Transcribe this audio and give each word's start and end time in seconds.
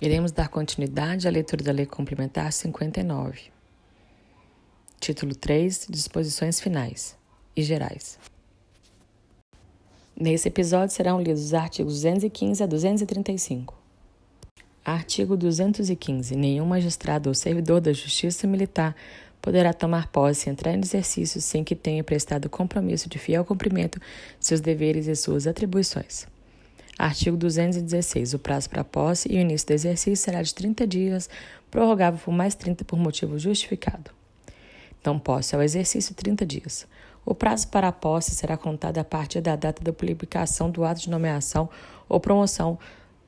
Iremos 0.00 0.32
dar 0.32 0.48
continuidade 0.48 1.28
à 1.28 1.30
leitura 1.30 1.62
da 1.62 1.72
Lei 1.72 1.84
Complementar 1.84 2.50
59. 2.50 3.50
Título 4.98 5.34
3 5.34 5.88
Disposições 5.90 6.58
Finais 6.58 7.18
e 7.54 7.62
Gerais. 7.62 8.18
Nesse 10.18 10.48
episódio 10.48 10.94
serão 10.94 11.20
lidos 11.20 11.44
os 11.44 11.52
artigos 11.52 12.00
215 12.00 12.62
a 12.62 12.66
235. 12.66 13.74
Artigo 14.82 15.36
215. 15.36 16.34
Nenhum 16.34 16.64
magistrado 16.64 17.28
ou 17.28 17.34
servidor 17.34 17.82
da 17.82 17.92
Justiça 17.92 18.46
Militar 18.46 18.96
poderá 19.42 19.74
tomar 19.74 20.08
posse 20.08 20.48
e 20.48 20.52
entrar 20.52 20.72
em 20.72 20.80
exercício 20.80 21.42
sem 21.42 21.62
que 21.62 21.76
tenha 21.76 22.02
prestado 22.02 22.48
compromisso 22.48 23.06
de 23.06 23.18
fiel 23.18 23.44
cumprimento 23.44 24.00
de 24.38 24.46
seus 24.46 24.62
deveres 24.62 25.06
e 25.06 25.14
suas 25.14 25.46
atribuições. 25.46 26.26
Artigo 27.00 27.34
216. 27.34 28.34
O 28.34 28.38
prazo 28.38 28.68
para 28.68 28.84
posse 28.84 29.26
e 29.32 29.38
o 29.38 29.40
início 29.40 29.68
do 29.68 29.72
exercício 29.72 30.22
será 30.22 30.42
de 30.42 30.54
30 30.54 30.86
dias, 30.86 31.30
prorrogável 31.70 32.20
por 32.22 32.30
mais 32.30 32.54
30 32.54 32.84
por 32.84 32.98
motivo 32.98 33.38
justificado. 33.38 34.10
Então, 35.00 35.18
posse 35.18 35.54
ao 35.54 35.62
exercício 35.62 36.14
30 36.14 36.44
dias. 36.44 36.86
O 37.24 37.34
prazo 37.34 37.68
para 37.68 37.88
a 37.88 37.92
posse 37.92 38.32
será 38.32 38.54
contado 38.58 38.98
a 38.98 39.04
partir 39.04 39.40
da 39.40 39.56
data 39.56 39.82
da 39.82 39.94
publicação 39.94 40.70
do 40.70 40.84
ato 40.84 41.00
de 41.00 41.08
nomeação 41.08 41.70
ou 42.06 42.20
promoção 42.20 42.78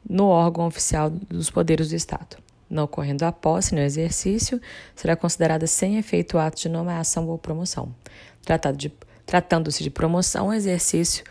no 0.06 0.26
órgão 0.26 0.66
oficial 0.66 1.08
dos 1.08 1.48
poderes 1.48 1.88
do 1.88 1.96
Estado. 1.96 2.36
Não 2.68 2.84
ocorrendo 2.84 3.24
a 3.24 3.32
posse 3.32 3.74
no 3.74 3.80
exercício, 3.80 4.60
será 4.94 5.16
considerada 5.16 5.66
sem 5.66 5.96
efeito 5.96 6.36
o 6.36 6.40
ato 6.40 6.60
de 6.60 6.68
nomeação 6.68 7.26
ou 7.26 7.38
promoção. 7.38 7.94
Tratando-se 9.24 9.82
de 9.82 9.88
promoção, 9.88 10.52
exercício 10.52 11.24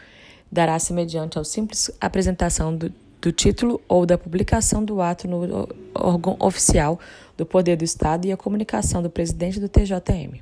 dará-se 0.52 0.92
mediante 0.92 1.40
a 1.40 1.44
simples 1.44 1.90
apresentação 2.00 2.76
do, 2.76 2.92
do 3.22 3.32
título 3.32 3.80
ou 3.88 4.06
da 4.06 4.18
publicação 4.18 4.84
do 4.84 5.02
ato 5.02 5.28
no 5.28 5.68
órgão 5.94 6.36
oficial 6.40 7.00
do 7.38 7.46
Poder 7.46 7.78
do 7.78 7.84
Estado 7.84 8.26
e 8.26 8.32
a 8.32 8.38
comunicação 8.38 9.02
do 9.02 9.10
presidente 9.10 9.60
do 9.60 9.70
TJM. 9.70 10.42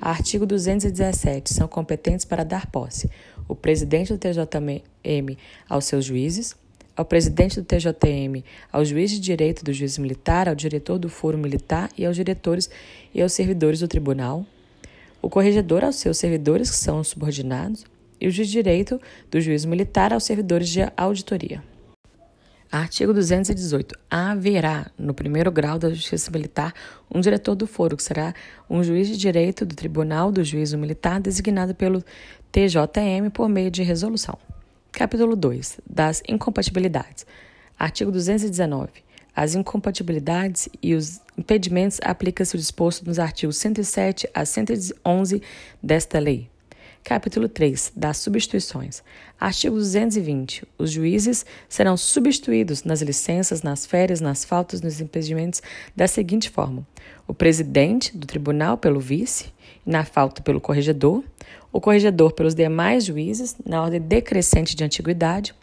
Artigo 0.00 0.46
217. 0.46 1.52
São 1.52 1.66
competentes 1.66 2.24
para 2.24 2.44
dar 2.44 2.66
posse 2.66 3.10
o 3.48 3.54
presidente 3.54 4.12
do 4.12 4.18
TJM 4.18 5.36
aos 5.68 5.86
seus 5.86 6.04
juízes, 6.04 6.54
ao 6.96 7.04
presidente 7.04 7.60
do 7.60 7.66
TJM, 7.66 8.44
ao 8.70 8.84
juiz 8.84 9.10
de 9.10 9.18
direito 9.18 9.64
do 9.64 9.72
juiz 9.72 9.98
militar, 9.98 10.48
ao 10.48 10.54
diretor 10.54 10.98
do 10.98 11.08
foro 11.08 11.36
militar 11.36 11.90
e 11.98 12.06
aos 12.06 12.14
diretores 12.16 12.70
e 13.12 13.20
aos 13.20 13.32
servidores 13.32 13.80
do 13.80 13.88
tribunal, 13.88 14.46
o 15.20 15.28
corregedor 15.28 15.82
aos 15.82 15.96
seus 15.96 16.18
servidores 16.18 16.70
que 16.70 16.76
são 16.76 17.02
subordinados, 17.02 17.84
e 18.24 18.28
o 18.28 18.32
de 18.32 18.46
direito 18.46 18.98
do 19.30 19.38
juízo 19.38 19.68
militar 19.68 20.10
aos 20.10 20.24
servidores 20.24 20.70
de 20.70 20.80
auditoria. 20.96 21.62
Artigo 22.72 23.12
218. 23.12 23.94
Haverá, 24.10 24.90
no 24.98 25.12
primeiro 25.12 25.52
grau 25.52 25.78
da 25.78 25.90
Justiça 25.90 26.30
Militar, 26.30 26.72
um 27.14 27.20
diretor 27.20 27.54
do 27.54 27.66
foro, 27.66 27.98
que 27.98 28.02
será 28.02 28.34
um 28.68 28.82
juiz 28.82 29.08
de 29.08 29.18
direito 29.18 29.66
do 29.66 29.74
Tribunal 29.74 30.32
do 30.32 30.42
Juízo 30.42 30.78
Militar 30.78 31.20
designado 31.20 31.74
pelo 31.74 32.02
TJM 32.50 33.28
por 33.30 33.46
meio 33.46 33.70
de 33.70 33.82
resolução. 33.82 34.38
Capítulo 34.90 35.36
2. 35.36 35.80
Das 35.88 36.22
incompatibilidades. 36.26 37.26
Artigo 37.78 38.10
219. 38.10 38.88
As 39.36 39.54
incompatibilidades 39.54 40.66
e 40.82 40.94
os 40.94 41.20
impedimentos 41.36 42.00
aplicam-se 42.02 42.54
o 42.54 42.58
disposto 42.58 43.04
nos 43.04 43.18
artigos 43.18 43.58
107 43.58 44.26
a 44.32 44.46
111 44.46 45.42
desta 45.82 46.18
lei. 46.18 46.53
Capítulo 47.04 47.50
3 47.50 47.92
das 47.94 48.16
substituições. 48.16 49.02
Artigo 49.38 49.76
220. 49.76 50.66
Os 50.78 50.90
juízes 50.90 51.44
serão 51.68 51.98
substituídos 51.98 52.82
nas 52.82 53.02
licenças, 53.02 53.62
nas 53.62 53.84
férias, 53.84 54.22
nas 54.22 54.42
faltas, 54.42 54.80
nos 54.80 55.02
impedimentos 55.02 55.60
da 55.94 56.08
seguinte 56.08 56.48
forma: 56.48 56.82
o 57.28 57.34
presidente 57.34 58.16
do 58.16 58.26
tribunal 58.26 58.78
pelo 58.78 59.00
vice, 59.00 59.52
na 59.84 60.02
falta 60.02 60.40
pelo 60.40 60.62
corregedor, 60.62 61.22
o 61.70 61.78
corregedor 61.78 62.32
pelos 62.32 62.54
demais 62.54 63.04
juízes, 63.04 63.54
na 63.66 63.82
ordem 63.82 64.00
decrescente 64.00 64.74
de 64.74 64.82
antiguidade, 64.82 65.54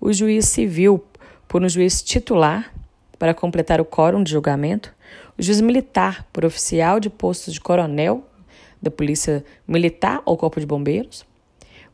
o 0.00 0.12
juiz 0.12 0.46
civil 0.46 1.00
por 1.46 1.62
um 1.62 1.68
juiz 1.68 2.02
titular 2.02 2.74
para 3.20 3.32
completar 3.32 3.80
o 3.80 3.84
quórum 3.84 4.20
de 4.20 4.32
julgamento, 4.32 4.92
o 5.38 5.42
juiz 5.42 5.60
militar 5.60 6.26
por 6.32 6.44
oficial 6.44 6.98
de 6.98 7.08
posto 7.08 7.52
de 7.52 7.60
coronel 7.60 8.26
da 8.82 8.90
Polícia 8.90 9.44
Militar 9.66 10.20
ou 10.26 10.36
Corpo 10.36 10.58
de 10.58 10.66
Bombeiros, 10.66 11.24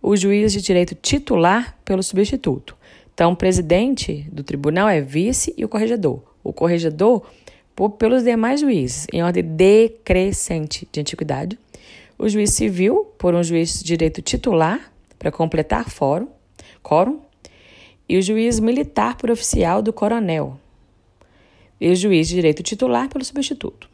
o 0.02 0.16
juiz 0.16 0.52
de 0.52 0.62
direito 0.62 0.94
titular 0.94 1.76
pelo 1.84 2.02
substituto. 2.02 2.76
Então, 3.12 3.32
o 3.32 3.36
presidente 3.36 4.26
do 4.32 4.42
tribunal 4.42 4.88
é 4.88 5.00
vice 5.00 5.52
e 5.56 5.64
o 5.64 5.68
corregedor. 5.68 6.22
O 6.42 6.52
corregedor 6.52 7.26
por, 7.74 7.90
pelos 7.90 8.22
demais 8.22 8.60
juízes, 8.60 9.06
em 9.12 9.22
ordem 9.22 9.42
decrescente 9.42 10.88
de 10.90 11.00
antiguidade. 11.00 11.58
O 12.16 12.28
juiz 12.28 12.50
civil 12.50 13.12
por 13.18 13.34
um 13.34 13.42
juiz 13.42 13.80
de 13.80 13.84
direito 13.84 14.22
titular 14.22 14.92
para 15.18 15.30
completar 15.30 15.90
fórum, 15.90 16.28
quórum. 16.82 17.20
E 18.08 18.16
o 18.16 18.22
juiz 18.22 18.58
militar 18.58 19.16
por 19.16 19.30
oficial 19.30 19.82
do 19.82 19.92
coronel. 19.92 20.58
E 21.80 21.90
o 21.90 21.94
juiz 21.94 22.28
de 22.28 22.36
direito 22.36 22.62
titular 22.62 23.08
pelo 23.08 23.24
substituto 23.24 23.88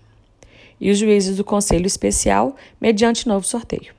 e 0.80 0.90
os 0.90 0.98
juízes 0.98 1.36
do 1.36 1.44
Conselho 1.44 1.86
Especial 1.86 2.56
mediante 2.80 3.28
novo 3.28 3.46
sorteio. 3.46 3.94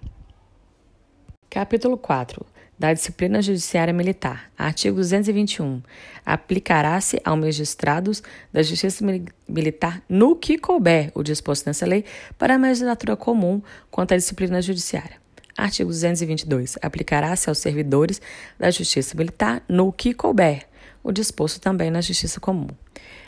Capítulo 1.50 1.98
4 1.98 2.46
da 2.78 2.94
Disciplina 2.94 3.42
Judiciária 3.42 3.94
Militar. 3.94 4.52
Artigo 4.58 4.98
221. 4.98 5.82
Aplicará-se 6.26 7.20
aos 7.24 7.40
magistrados 7.40 8.22
da 8.52 8.62
Justiça 8.62 9.04
Militar 9.48 10.04
no 10.10 10.36
que 10.36 10.58
couber 10.58 11.12
o 11.16 11.24
disposto 11.24 11.66
nessa 11.68 11.86
lei 11.86 12.04
para 12.38 12.56
a 12.56 12.60
magistratura 12.60 13.16
comum 13.16 13.62
quanto 13.90 14.14
à 14.14 14.18
disciplina 14.18 14.62
judiciária. 14.62 15.18
Artigo 15.58 15.90
222. 15.90 16.78
Aplicará-se 16.82 17.50
aos 17.50 17.60
servidores 17.60 18.22
da 18.60 18.70
Justiça 18.70 19.16
Militar 19.16 19.64
no 19.70 19.92
que 19.92 20.14
couber 20.14 20.68
o 21.02 21.12
disposto 21.12 21.62
também 21.62 21.90
na 21.90 22.02
Justiça 22.02 22.40
Comum. 22.40 22.68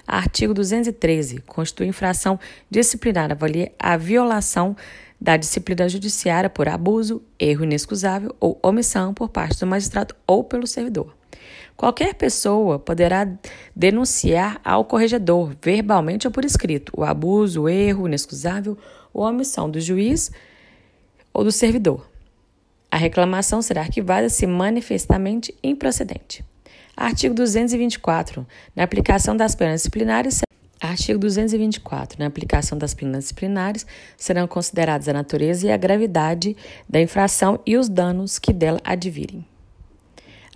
Artigo 0.07 0.53
213. 0.53 1.41
Constitui 1.41 1.87
infração 1.87 2.39
disciplinar 2.69 3.29
a 3.77 3.97
violação 3.97 4.75
da 5.19 5.35
disciplina 5.35 5.89
judiciária 5.89 6.49
por 6.49 6.69
abuso, 6.69 7.21
erro 7.37 7.65
inexcusável 7.65 8.33
ou 8.39 8.57
omissão 8.63 9.13
por 9.13 9.29
parte 9.29 9.59
do 9.59 9.67
magistrado 9.67 10.15
ou 10.25 10.43
pelo 10.43 10.65
servidor. 10.65 11.13
Qualquer 11.75 12.15
pessoa 12.15 12.79
poderá 12.79 13.27
denunciar 13.75 14.59
ao 14.63 14.85
corregedor, 14.85 15.55
verbalmente 15.61 16.25
ou 16.25 16.31
por 16.31 16.45
escrito, 16.45 16.91
o 16.95 17.03
abuso, 17.03 17.63
o 17.63 17.69
erro 17.69 18.07
inexcusável 18.07 18.77
ou 19.13 19.23
omissão 19.23 19.69
do 19.69 19.79
juiz 19.79 20.31
ou 21.33 21.43
do 21.43 21.51
servidor. 21.51 22.07
A 22.89 22.97
reclamação 22.97 23.61
será 23.61 23.81
arquivada 23.81 24.29
se 24.29 24.47
manifestamente 24.47 25.53
improcedente. 25.61 26.43
Artigo 26.99 27.35
224. 27.35 28.43
Na 28.75 28.81
aplicação 28.81 29.37
das 29.37 29.53
penas 29.53 29.81
disciplinares. 29.81 30.41
Artigo 30.81 31.19
224. 31.19 32.17
Na 32.17 32.25
aplicação 32.25 32.75
das 32.75 32.95
penas 32.95 33.25
disciplinares 33.25 33.85
serão 34.17 34.47
consideradas 34.47 35.07
a 35.07 35.13
natureza 35.13 35.67
e 35.67 35.71
a 35.71 35.77
gravidade 35.77 36.57
da 36.89 36.99
infração 36.99 37.59
e 37.67 37.77
os 37.77 37.87
danos 37.87 38.39
que 38.39 38.51
dela 38.51 38.81
advirem. 38.83 39.45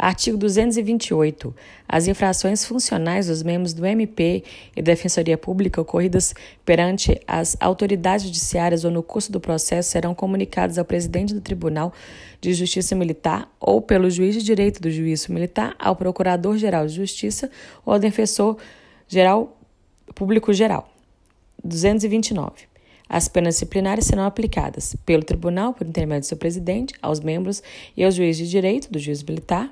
Artigo 0.02 0.36
228. 0.36 1.56
As 1.88 2.08
infrações 2.08 2.66
funcionais 2.66 3.28
dos 3.28 3.44
membros 3.44 3.72
do 3.72 3.86
MP 3.86 4.44
e 4.76 4.82
Defensoria 4.82 5.38
Pública 5.38 5.80
ocorridas 5.80 6.34
perante 6.66 7.22
as 7.28 7.56
autoridades 7.60 8.26
judiciárias 8.26 8.84
ou 8.84 8.90
no 8.90 9.04
curso 9.04 9.32
do 9.32 9.40
processo 9.40 9.92
serão 9.92 10.16
comunicadas 10.16 10.80
ao 10.80 10.86
presidente 10.86 11.36
do 11.36 11.40
Tribunal 11.40 11.94
de 12.42 12.52
Justiça 12.52 12.96
Militar 12.96 13.48
ou 13.60 13.80
pelo 13.80 14.10
juiz 14.10 14.34
de 14.34 14.42
direito 14.42 14.82
do 14.82 14.90
juízo 14.90 15.32
militar 15.32 15.76
ao 15.78 15.96
Procurador-Geral 15.96 16.88
de 16.88 16.96
Justiça 16.96 17.52
ou 17.86 17.94
ao 17.94 18.00
Defensor 18.00 18.58
Geral 19.08 19.56
Público 20.16 20.52
Geral. 20.52 20.92
229. 21.64 22.72
As 23.08 23.28
penas 23.28 23.56
disciplinares 23.56 24.06
serão 24.06 24.24
aplicadas 24.24 24.96
pelo 25.06 25.22
tribunal, 25.22 25.74
por 25.74 25.86
intermédio 25.86 26.22
do 26.22 26.28
seu 26.28 26.38
presidente, 26.38 26.96
aos 27.02 27.20
membros 27.20 27.62
e 27.96 28.04
aos 28.04 28.16
juízes 28.16 28.48
de 28.48 28.50
direito 28.50 28.90
do 28.90 28.98
juízo 28.98 29.26
militar, 29.28 29.70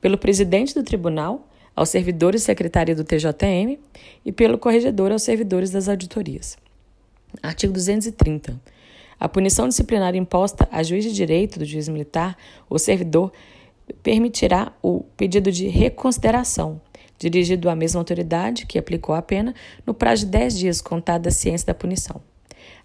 pelo 0.00 0.18
presidente 0.18 0.74
do 0.74 0.82
tribunal, 0.82 1.46
aos 1.74 1.88
servidores 1.88 2.42
secretária 2.42 2.94
do 2.94 3.04
TJM 3.04 3.78
e 4.24 4.32
pelo 4.32 4.58
corregedor 4.58 5.12
aos 5.12 5.22
servidores 5.22 5.70
das 5.70 5.88
auditorias. 5.88 6.58
Artigo 7.42 7.72
230. 7.72 8.60
A 9.18 9.28
punição 9.28 9.68
disciplinar 9.68 10.14
imposta 10.14 10.68
a 10.72 10.82
juiz 10.82 11.04
de 11.04 11.12
direito 11.12 11.58
do 11.58 11.64
juiz 11.64 11.88
militar 11.88 12.36
ou 12.68 12.78
servidor 12.78 13.32
permitirá 14.02 14.72
o 14.82 15.04
pedido 15.16 15.52
de 15.52 15.68
reconsideração, 15.68 16.80
dirigido 17.18 17.68
à 17.68 17.76
mesma 17.76 18.00
autoridade 18.00 18.66
que 18.66 18.78
aplicou 18.78 19.14
a 19.14 19.22
pena, 19.22 19.54
no 19.86 19.92
prazo 19.92 20.24
de 20.24 20.32
10 20.32 20.58
dias 20.58 20.80
contado 20.80 21.22
da 21.22 21.30
ciência 21.30 21.66
da 21.66 21.74
punição. 21.74 22.20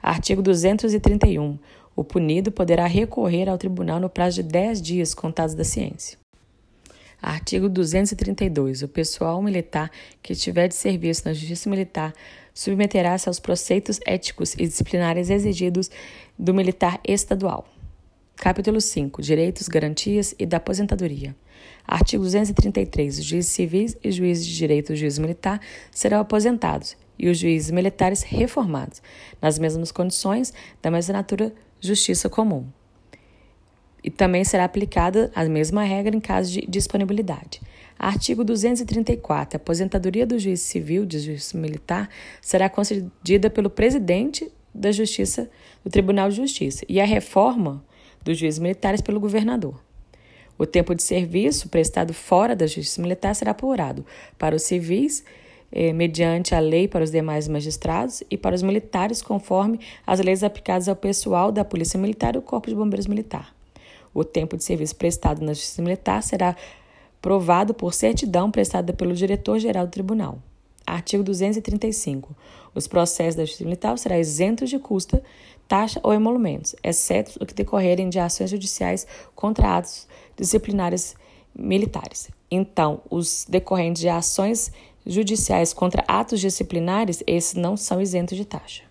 Artigo 0.02 0.42
231. 0.42 1.58
O 1.96 2.04
punido 2.04 2.52
poderá 2.52 2.86
recorrer 2.86 3.48
ao 3.50 3.58
tribunal 3.58 4.00
no 4.00 4.10
prazo 4.10 4.44
de 4.44 4.50
10 4.50 4.82
dias 4.82 5.14
contados 5.14 5.56
da 5.56 5.64
ciência. 5.64 6.18
Artigo 7.26 7.68
232. 7.68 8.84
O 8.84 8.88
pessoal 8.88 9.42
militar 9.42 9.90
que 10.22 10.34
estiver 10.34 10.68
de 10.68 10.76
serviço 10.76 11.24
na 11.26 11.34
Justiça 11.34 11.68
Militar 11.68 12.14
submeterá-se 12.54 13.28
aos 13.28 13.40
preceitos 13.40 14.00
éticos 14.06 14.54
e 14.54 14.68
disciplinares 14.68 15.32
exigidos 15.32 15.90
do 16.38 16.54
militar 16.54 17.00
estadual. 17.04 17.68
Capítulo 18.36 18.80
5. 18.80 19.24
Direitos, 19.24 19.68
garantias 19.68 20.36
e 20.38 20.46
da 20.46 20.58
aposentadoria. 20.58 21.36
Artigo 21.88 22.22
233. 22.22 23.18
Os 23.18 23.26
juízes 23.26 23.52
civis 23.52 23.98
e 24.04 24.12
juízes 24.12 24.46
de 24.46 24.56
direito 24.56 24.94
do 24.94 24.96
juízo 24.96 25.20
militar 25.20 25.60
serão 25.90 26.20
aposentados 26.20 26.96
e 27.18 27.28
os 27.28 27.40
juízes 27.40 27.72
militares 27.72 28.22
reformados, 28.22 29.02
nas 29.42 29.58
mesmas 29.58 29.92
condições 29.92 30.54
da 30.80 30.92
mesma 30.92 31.14
natura 31.14 31.52
justiça 31.82 32.30
comum 32.30 32.68
e 34.06 34.12
também 34.12 34.44
será 34.44 34.66
aplicada 34.66 35.32
a 35.34 35.44
mesma 35.46 35.84
regra 35.84 36.16
em 36.16 36.20
caso 36.20 36.52
de 36.52 36.68
disponibilidade. 36.68 37.60
Artigo 37.98 38.44
234. 38.44 39.56
A 39.56 39.58
aposentadoria 39.58 40.28
do 40.28 40.38
juiz 40.38 40.62
civil, 40.62 41.08
de 41.08 41.18
juiz 41.18 41.54
militar, 41.54 42.08
será 42.40 42.70
concedida 42.70 43.50
pelo 43.50 43.68
presidente 43.68 44.48
da 44.72 44.92
Justiça, 44.92 45.50
do 45.84 45.90
Tribunal 45.90 46.30
de 46.30 46.36
Justiça, 46.36 46.86
e 46.88 47.02
a 47.02 47.06
reforma 47.06 47.84
dos 48.24 48.38
juízes 48.38 48.60
militares 48.60 49.02
pelo 49.02 49.20
governador. 49.20 49.82
O 50.56 50.68
tempo 50.68 50.94
de 50.94 51.02
serviço 51.02 51.68
prestado 51.70 52.14
fora 52.14 52.56
da 52.56 52.68
Justiça 52.68 53.02
Militar 53.02 53.34
será 53.34 53.52
apurado 53.52 54.06
para 54.38 54.56
os 54.56 54.62
civis, 54.62 55.24
eh, 55.72 55.92
mediante 55.92 56.54
a 56.54 56.60
lei 56.60 56.88
para 56.88 57.04
os 57.04 57.10
demais 57.10 57.48
magistrados, 57.48 58.22
e 58.30 58.38
para 58.38 58.54
os 58.54 58.62
militares, 58.62 59.24
conforme 59.24 59.80
as 60.06 60.20
leis 60.20 60.44
aplicadas 60.44 60.88
ao 60.88 60.96
pessoal 60.96 61.52
da 61.52 61.66
Polícia 61.66 62.00
Militar 62.00 62.30
e 62.30 62.34
do 62.34 62.42
Corpo 62.44 62.70
de 62.70 62.76
Bombeiros 62.76 63.08
Militar. 63.08 63.55
O 64.16 64.24
tempo 64.24 64.56
de 64.56 64.64
serviço 64.64 64.96
prestado 64.96 65.44
na 65.44 65.54
Justiça 65.54 65.82
Militar 65.82 66.24
será 66.24 66.56
provado 67.22 67.74
por 67.74 67.94
certidão 67.94 68.50
prestada 68.50 68.94
pelo 68.94 69.14
diretor-geral 69.14 69.86
do 69.86 69.92
tribunal. 69.92 70.40
Artigo 70.88 71.22
235. 71.22 72.34
Os 72.74 72.88
processos 72.88 73.36
da 73.36 73.44
Justiça 73.44 73.66
Militar 73.66 73.98
serão 73.98 74.18
isentos 74.18 74.70
de 74.70 74.80
custa, 74.80 75.22
taxa 75.68 76.00
ou 76.02 76.14
emolumentos, 76.14 76.76
exceto 76.82 77.44
o 77.44 77.46
que 77.46 77.54
decorrerem 77.54 78.08
de 78.08 78.18
ações 78.18 78.50
judiciais 78.50 79.06
contra 79.36 79.78
atos 79.78 80.08
disciplinares 80.38 81.16
militares. 81.54 82.30
Então, 82.50 83.02
os 83.10 83.46
decorrentes 83.50 84.02
de 84.02 84.08
ações 84.08 84.72
judiciais 85.06 85.74
contra 85.74 86.06
atos 86.08 86.40
disciplinares, 86.40 87.22
esses 87.28 87.56
não 87.56 87.76
são 87.76 88.02
isentos 88.02 88.38
de 88.38 88.46
taxa. 88.46 88.84